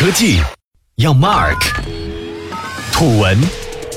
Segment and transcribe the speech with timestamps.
[0.00, 0.40] 科技
[0.96, 1.60] 要 Mark，
[2.90, 3.38] 土文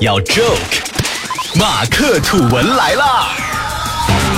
[0.02, 3.30] 要 Joke，马克吐文来啦！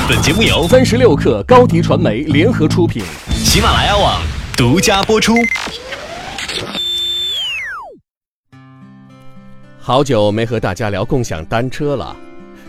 [0.09, 4.23] 本节目由三十六克高迪传媒联合出品，喜马拉雅网
[4.57, 5.35] 独家播出。
[9.81, 12.15] 好久没和大家聊共享单车了，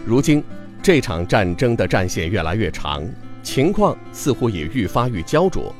[0.07, 0.43] 如今
[0.82, 3.07] 这场战争的战线越来越长，
[3.43, 5.71] 情况似乎也愈发愈焦灼。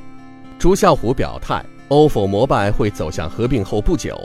[0.59, 1.65] 朱啸虎表态。
[1.89, 4.19] Ofo 摩拜会走向合并后不久，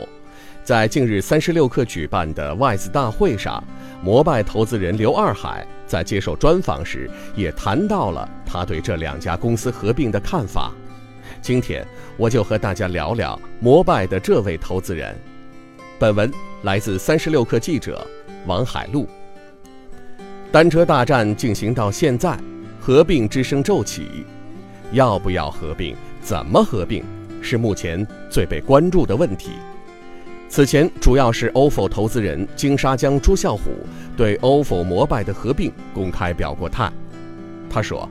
[0.65, 3.63] 在近日三十六氪举办的 WISE 大会上，
[4.01, 10.73] 摩拜投资人刘二海在接受专访时也谈到了他对这两家公司合并的看法。
[11.41, 11.85] 今天
[12.17, 15.15] 我就和大家聊聊摩拜的这位投资人。
[15.97, 16.29] 本文
[16.63, 18.05] 来自三十六氪记者
[18.45, 19.07] 王海璐。
[20.51, 22.37] 单车大战进行到现在，
[22.79, 24.25] 合并之声骤起，
[24.91, 25.95] 要不要合并？
[26.21, 27.03] 怎么合并？
[27.43, 29.51] 是目前最被关注的问题。
[30.49, 33.71] 此前，主要是 ofo 投资人金沙江朱啸虎
[34.15, 36.91] 对 ofo 摩拜的合并公开表过态。
[37.69, 38.07] 他说，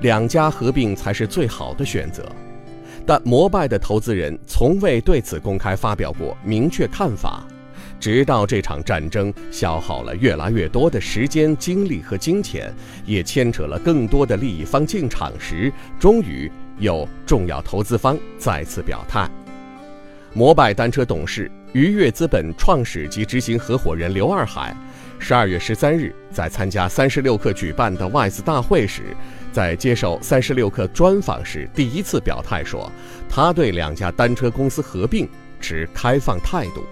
[0.00, 2.24] 两家合并才是最好的选择。
[3.06, 7.44] 但摩拜的投资人从未对此公开发表过明确看法。
[8.00, 12.74] 直到这场战争消耗了越来越多的时间、精力和金钱，
[13.06, 16.50] 也牵扯了更多的利益方进场时，终于。
[16.78, 19.28] 有重要投资方再次表态。
[20.32, 24.76] 摩拜单车董事、愉悦资本创始及执行合伙人刘二海，
[25.18, 29.16] 十二月十三日在参加三十六氪举办的外资大会时，
[29.52, 32.90] 在接受三十六氪专访时，第一次表态说，
[33.28, 35.28] 他对两家单车公司合并
[35.60, 36.84] 持开放态度，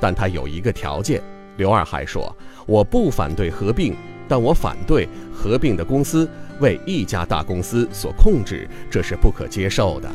[0.00, 1.22] 但他有一个条件。
[1.58, 2.34] 刘二海说
[2.64, 3.94] ：“我不反对合并。”
[4.30, 10.08] 但我反对合并的公司为一家大公司所控制，这是不可接受的。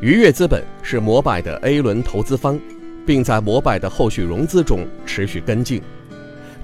[0.00, 2.58] 愉悦资本是摩拜的 A 轮投资方，
[3.04, 5.82] 并在摩拜的后续融资中持续跟进。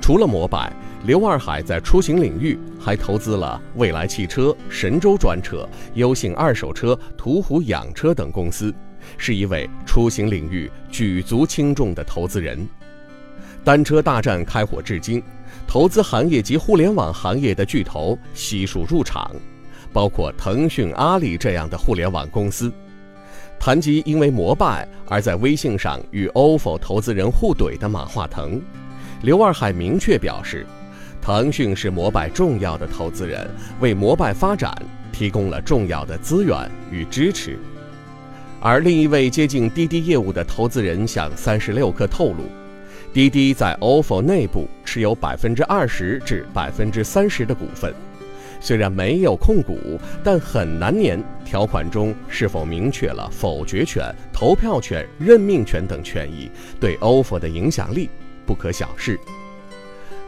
[0.01, 0.73] 除了摩拜，
[1.05, 8.73] 刘二海在出行领域还投资了蔚来汽车、神州专车、优信二手车、途虎养车等公司，
[9.19, 12.67] 是一位出行领域举足轻重的投资人。
[13.63, 15.23] 单车大战开火至今。
[15.67, 19.31] 投资行业及互联网行业的巨头悉数入场，
[19.93, 22.73] 包括腾讯、阿里这样的互联网公司。
[23.59, 28.61] 谈及因为摩拜而在微信上与 ofo 投资人互怼的马化腾，
[29.23, 30.67] 刘二海明确表示，
[31.21, 33.49] 腾讯是摩拜重要的投资人，
[33.81, 34.75] 为摩拜发展
[35.13, 37.57] 提供了重要的资源与支持。
[38.61, 42.45] 而另一位接近滴滴业务的投资人向三十六氪透露。
[43.13, 47.93] 滴滴在 ofo 内部持有百分之二十至百分之三十的股份，
[48.59, 54.03] 虽然没有控股，但很难年条款中是否明确了否决权、
[54.33, 58.09] 投票权、任命权等权益，对 ofo 的影响力
[58.47, 59.21] 不可小视。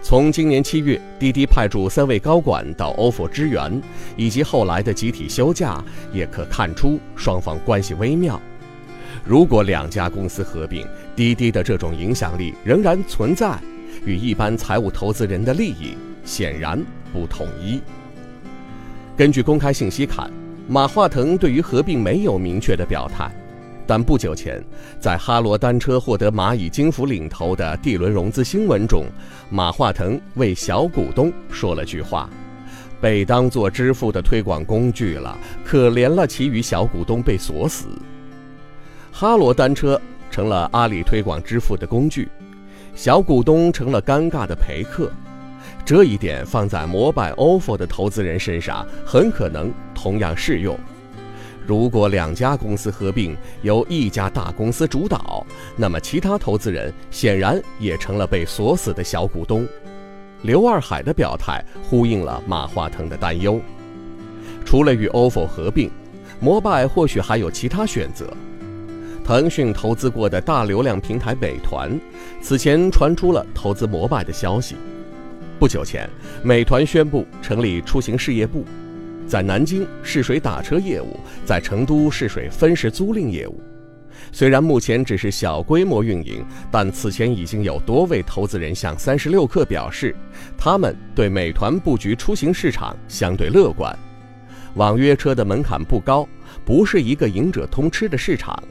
[0.02, 3.80] 从今年七月滴滴派驻三位高管到 ofo 支援，
[4.14, 8.38] 以及后来的集体休假，也可看出双方关系微妙。
[9.26, 10.86] 如果两家公司合并，
[11.16, 13.58] 滴滴的这种影响力仍然存在，
[14.04, 16.78] 与一般财务投资人的利益显然
[17.10, 17.80] 不统一。
[19.16, 20.30] 根据公开信息看，
[20.68, 23.34] 马化腾对于合并没有明确的表态，
[23.86, 24.62] 但不久前
[25.00, 29.06] 在哈罗单车获得蚂蚁金服领投的 D 轮融资新闻中，
[29.48, 32.28] 马化腾为小股东说了句话
[33.00, 37.86] ：“被当作支付的推广工具了，可怜了其余小股东被锁死。”
[39.16, 39.98] 哈罗单车
[40.28, 42.28] 成了阿里推广支付的工具，
[42.96, 45.08] 小股东成了尴尬的陪客。
[45.84, 50.76] 这一点放在摩拜、ofo 的投资人身上，很可能同样适用。
[51.64, 59.64] 如果两家公司合并由一家大公司主导，那么其他投资人显然也成了被锁死的小股东。
[60.42, 63.60] 刘二海的表态呼应了马化腾的担忧。
[64.64, 65.88] 除了与 ofo 合并，
[66.40, 68.28] 摩拜或许还有其他选择。
[69.24, 71.98] 腾讯投资过的大流量平台美团，
[72.42, 74.76] 此前传出了投资摩拜的消息。
[75.58, 76.06] 不久前，
[76.42, 78.66] 美团宣布成立出行事业部，
[79.26, 83.58] 在南京试水打车业务，在成都试水分时租赁业务。
[84.30, 90.14] 虽然目前只是小规模运营，但此前已经有多位投资人向三十六氪表示，
[90.58, 93.98] 他们对美团布局出行市场相对乐观。
[94.74, 96.28] 网约车的门槛不高，
[96.62, 98.62] 不是一个赢者通吃的市场。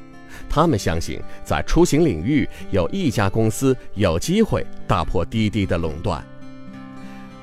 [0.54, 6.24] 他们相信，在出行领域有一家公司有机会打破滴滴的垄断。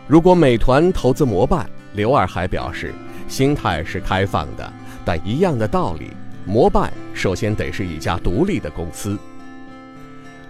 [0.06, 2.94] 如果美团投资摩拜，刘二海表示，
[3.26, 4.72] 心态是开放的，
[5.04, 6.12] 但一样的道理，
[6.46, 9.18] 摩拜首先得是一家独立的公司。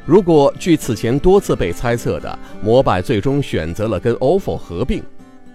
[0.04, 5.02] 如果据此前多次被猜测的摩拜最终选择了跟 ofo 合并，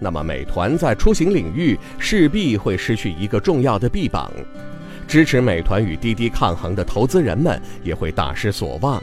[0.00, 4.28] 那么美团在出行领域势必会失去一个重要的臂膀，
[5.06, 9.02] 支持美团与滴滴抗衡的投资人们也会大失所望。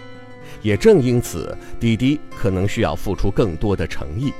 [0.61, 4.31] 也正因此，滴滴可能需要付出更多的诚意。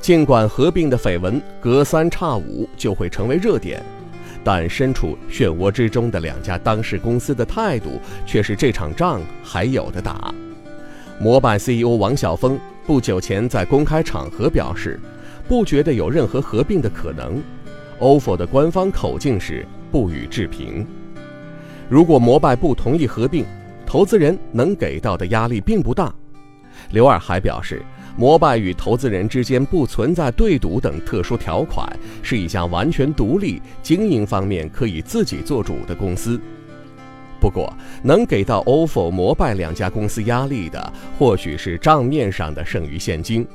[0.00, 3.82] 尽管合并的绯闻隔三差五就会成为热点，
[4.44, 10.32] 但身处漩涡之中的两家当事公司的态度却是这场仗还有的打。
[11.18, 15.00] 摩拜 CEO 王晓峰不久前在公开场合表示，
[15.48, 17.42] 不觉得有任何合并的可能。
[17.98, 20.86] ofo 的官方口径是不予置评。
[21.88, 23.46] 如果摩拜不同意合并，
[23.86, 26.14] 投资人能给到的压力并不大。
[26.90, 27.82] 刘二还表示，
[28.14, 31.90] 摩拜与投资人之间不存在对赌等特殊条款，
[32.22, 36.38] 是一家完全独立、经营方面可以自己做主的公司。
[37.40, 37.72] 不过，
[38.02, 43.46] 能给到 ofo、摩拜两家公司压力的，或许是账面上的剩余现金。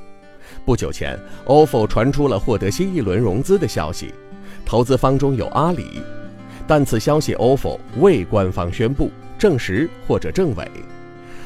[0.65, 1.15] 不久前
[1.45, 4.11] ，ofo 传出了获得新一轮融资的消息，
[4.65, 6.01] 投资方中有阿里，
[6.71, 9.11] 但此消息 ofo 未官方宣布。
[9.37, 10.65] 证实或者证伪，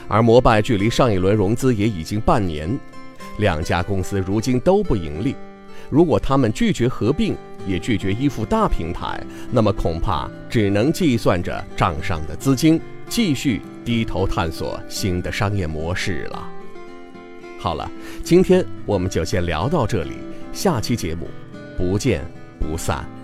[0.07, 2.77] 而摩拜距离上一轮融资也已经半年，
[3.39, 5.33] 两家公司如今都不盈利。
[5.89, 7.35] 如果他们拒绝合并，
[7.65, 9.19] 也拒绝依附大平台，
[9.49, 16.47] 那么恐怕只能计算着账上的资金，继续低头探索新的商业模式了。
[17.57, 17.89] 好了，
[18.23, 20.17] 今天我们就先聊到这里，
[20.51, 21.29] 下期节目
[21.77, 22.21] 不见
[22.59, 23.14] 不散。